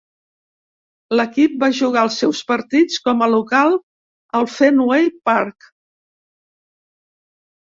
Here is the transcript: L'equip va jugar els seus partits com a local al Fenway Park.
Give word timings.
L'equip 1.19 1.59
va 1.63 1.69
jugar 1.79 2.05
els 2.07 2.17
seus 2.21 2.41
partits 2.53 3.03
com 3.09 3.21
a 3.25 3.29
local 3.35 3.77
al 4.41 4.49
Fenway 4.55 5.07
Park. 5.31 5.71